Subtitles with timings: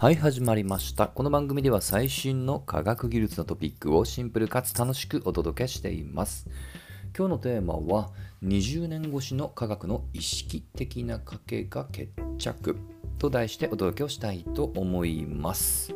[0.00, 1.08] はい、始まりました。
[1.08, 6.48] この番組では最新の科学技術のトピックをシンプルかつ楽しくお届けしています。
[7.14, 8.08] 今日のテーマは
[8.42, 12.78] 20年越しの科学の意識的な賭けが決着
[13.18, 15.94] と題してお届けをしたいと思います。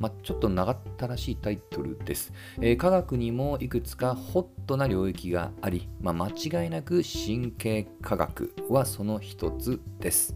[0.00, 6.30] まあ、ちょっと長ったらしいタイトルです、えー科学にもいくつかホットな領域があり、まあ、間
[6.64, 10.34] 違いなく神経科学はその一つです。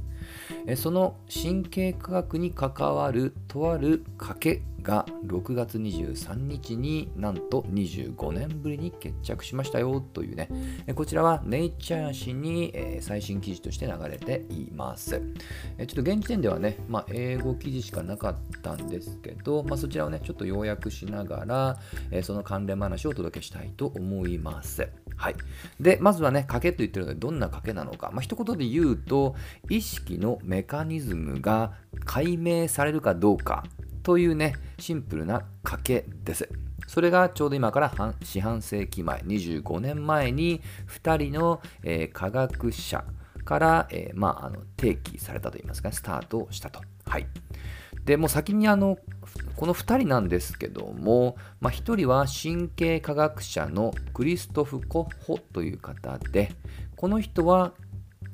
[0.76, 10.48] その神経科学に関わるとある賭けが6月23日になんと25年ぶりに決着しましたよというね、
[10.94, 15.10] こちらはネイチャー誌に、最新記事として流れています。
[15.10, 24.88] ちょっと現時点ではね、まあ、英語記事しかなかったんですけど、まあ、そちらをね、ちょっと要約しながら、その関連話をお届けしたいと思います。
[25.16, 25.34] はい。
[25.78, 28.10] で、まずはね、賭けと言ってるので、どんな賭けなのか。
[28.10, 29.34] まあ、一言で言うと、
[29.68, 31.72] 意識のメカニズムが
[32.06, 33.64] 解明されるかどうか
[34.02, 36.48] というね、シンプルな賭けです。
[36.86, 43.04] それがちょうど今から半四半世紀前、25年前に2人の、えー科学者
[43.44, 46.80] から、えーまあ、あの提起されたといいますか、スタートをしたと。
[47.06, 47.26] はい。
[48.04, 48.98] でも先にあの
[49.56, 56.52] この2人なんですけども、まあ、1人は神経科学者のクリストフ・コッホという方で
[56.96, 57.74] この人は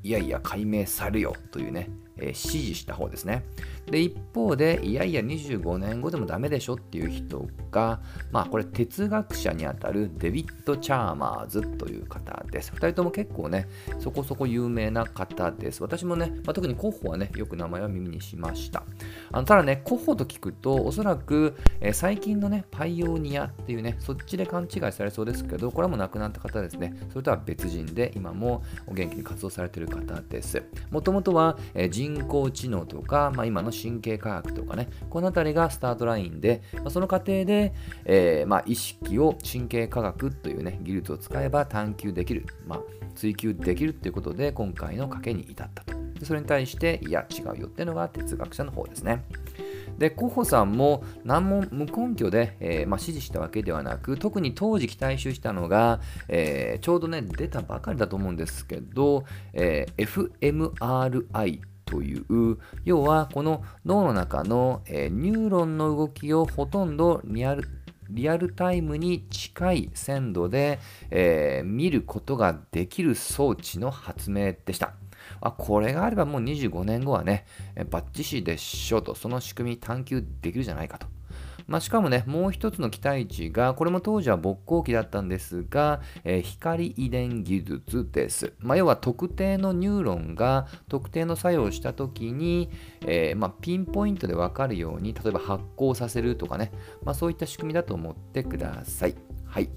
[0.04, 3.44] いやいや解明されるよというね、えー支持した方ですね。
[3.86, 8.00] で一方でいやいや25年後でもダメでしょっていう人が
[8.32, 12.72] まあこれ哲学者にあたるデビッド・チャーマーズという方です。
[12.72, 15.82] 2人とも結構ねそこそこ有名な方です。
[15.82, 18.84] 私もね、まあ、特にコッホはねよく名前は耳にしました。
[19.32, 26.94] あのただねコッホと聞くとおそらく、えー最近のねパイオニアっていうねそっちで勘違いされそうですけどこれはもう亡くなった方ですね。
[27.10, 30.62] それとは別人で今もお元気に活動されている方です。
[30.90, 37.72] もともとは、えー人工知能とか、まあ、今の神経科学とかねこの辺りがスタートラインで、まあ、その過程で、
[38.04, 42.80] えーまあ、意識を神経科学というね技術を使えば探求できる、まあ、
[43.14, 45.94] 追求できるということで今回の賭けに至ったと。
[46.18, 49.24] でそれに対していや違うよっていうのが哲学者の方ですね。
[49.98, 59.24] でコッホさんも何も無根拠で、えーまあ、支持したわけではなく特に当時期待集したのが、えーちょうどね出たばかりだと思うんですけど、
[59.54, 61.60] えー fMRI
[61.94, 67.68] という要はこの脳の中の、えーニューロンの動きをほとんどリアル
[68.10, 74.94] リアルタイムに近い鮮度で、えー見ることができる装置の発明でした。
[75.40, 77.46] あこれがあればもう25年後はね、
[77.90, 81.13] バッチシでしょうと、その仕組み探求できるじゃないかと。
[81.66, 88.52] まあ、しかもね、もう一つの期待値が、これも当時は勃興期だったんですが、えー光遺伝技術です。
[88.58, 92.70] まあ、要は特定のニューロンが特定の作用をしたときに、
[93.06, 96.72] えーまあ、ピンポイントで分かるように、例えば発光させるとかね、
[97.02, 99.14] まあ、そういった仕組みだと思ってください。
[99.46, 99.70] はい。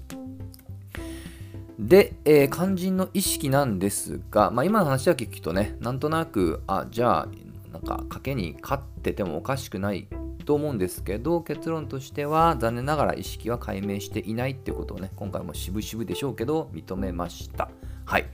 [1.78, 7.28] で、えー肝心の意識なんですが、まあ、今の話だけ聞くとね、なんとなく、あ、じゃあ、
[7.72, 10.08] なんか賭けに勝っててもおかしくない
[10.48, 17.68] と思うんですけど、結論としては、残念ながら意識は解明していないっていうことをね、今回も渋々でしょうけど、認めました。
[18.06, 18.24] はい。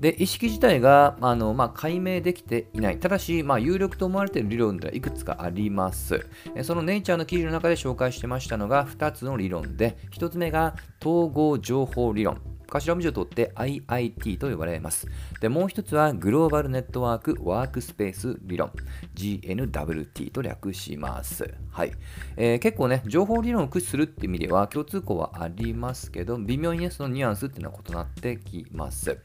[0.00, 2.98] で、意識自体が、あのまあ、解明できていない。
[2.98, 6.26] ただし、まあ、有力と思われている理論ではいくつかあります。
[6.62, 12.57] そのネイチャーの記事の中で紹介してましたのが2つの理論で、1つ目が統合情報理論。
[12.68, 15.06] 頭文字を取って IIT と呼ばれます。
[15.40, 18.70] で、もう一つはグローバルネットワークワークスペース理論。
[19.14, 21.54] GNWT と略します。
[21.70, 21.92] はい。
[22.36, 29.18] えー結構ね、情報理論を駆使するって意味では共通項はありますけど、微妙に、そのニュアンスっていうのは異なってきます。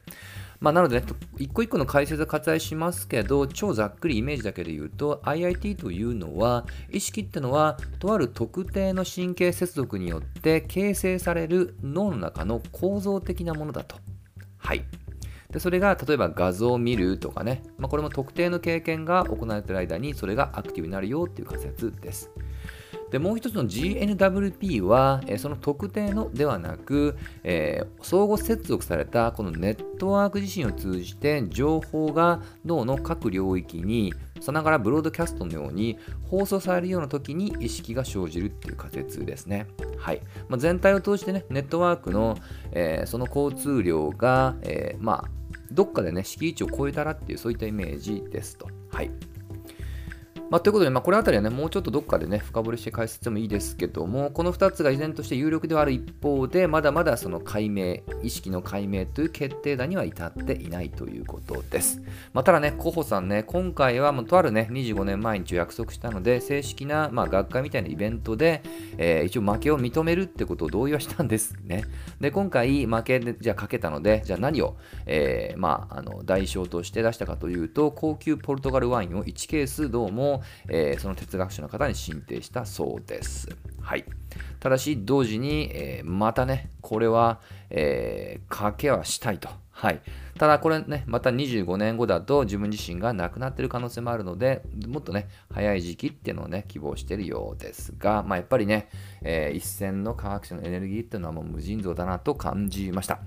[0.64, 13.96] まあ、なのでね、一個一個の解説は割愛しますけど、超ざっくりイメージだけで言うと、IIT というのは、意識ってのは、とある特定の神経接続によって形成される脳の中の構造的なものだと。
[14.56, 14.86] はい。
[15.50, 22.30] でそれが例えば画像を見るとかね、まあ、これも特定の経験が行われている間にそれがアクティブになるよっていう仮説です。
[23.14, 35.96] でもう一つの GNWP は、えその特定のではなく、えー相互接続されたこのネットワーク自身を通じて情報が脳の各領域にさながらブロードキャストのように
[36.28, 39.68] 放送されるような時に意識が生じるっていう仮説ですね。
[39.96, 42.36] はいまあ、全体を通してね、ネットワークの、
[42.72, 45.30] えーその交通量が、えーまあ、
[45.70, 48.66] どっかでね、敷地を超えたらっていうそういったイメージですと。
[48.90, 49.10] はい
[50.50, 62.02] まあ、ということで、まあ、これあたりはね、もうちょっとどっかでね、深掘りして解説もいいですけども、この2つが依然として有力ではある一方で、まだまだその解明、意識の解明という決定打には至っていないということです。
[62.34, 68.62] まあ、ただね、候補さんね、今回はもうとあるね、25年前に一応約束したので、正式な、まあ、学会みたいなイベントで、
[68.98, 71.84] えー、一応負けを認めるってことを同意はしたんですね。
[72.20, 74.76] で、今回負けで、じゃあかけたので、じゃあ何を、
[75.06, 80.33] えー、まあ、あの代償として出したかというと、高級ポルトガルワインを1ケースどうも、
[80.68, 83.48] えー、その哲学者の方に進呈したそうです。
[83.80, 84.04] はい。
[84.60, 87.40] ただし、同時に、えー、またね、これは、
[87.70, 89.48] えー、賭けはしたいと。
[89.70, 90.00] はい。
[90.38, 98.88] ただ、これね、また25年後だと自分自身が亡くなっている可能性もあるので、もっとね、早い時期っていうのをね、希望しているようですが、まあ、やっぱりね、
[99.22, 103.20] えー、一線の科学者のエネルギーっていうのはもう無尽蔵だなと感じました。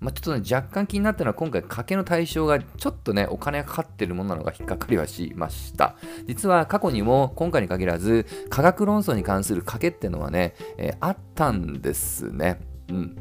[0.00, 5.96] まあ、ちょっとね、若干気になったのは今回賭けの対象がちょっとね、お金がかかってるものなのが引っかかりはしました。
[6.26, 12.60] 実は過去にも今回に限らず、科学論争に関する賭けっていうのはね、えー、あったんですね。
[12.88, 13.16] うん。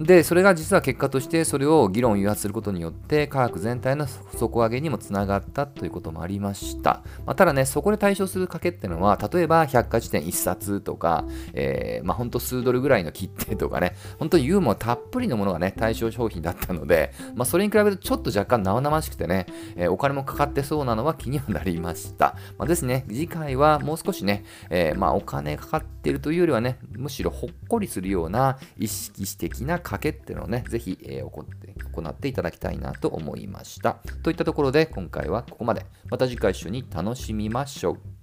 [0.00, 7.02] で、それが実は結果としてそれを議論を誘発することによって科学全体の底上げにもつながったということもありました。
[7.26, 19.44] まあ、ただね、そこで対象する賭けっていうのは、例えば百科事典1冊とか、えー、まあ、ほんと数ドルぐらいの切手とかね、本当にユーモアたっぷりのものがね、対象商品だったので、まあ、それに比べるとちょっと若干生々しくてね、
[19.76, 22.36] えー、お金もかかってそうなのは気にはなりました。
[22.56, 33.98] まあ、ですね、次回はもう少しね、えー、まあ、お金かかってるというよりはね、むしろほっこりするような意識的な賭けっていうのをね、ぜひ、えー、行って行っていただきたいなと思いました。
[34.22, 35.84] といったところで今回はここまで。
[36.10, 38.19] また次回一緒に楽しみましょう。